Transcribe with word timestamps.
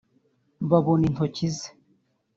babona 0.69 1.03
intoki 1.09 1.47
ze 1.55 1.67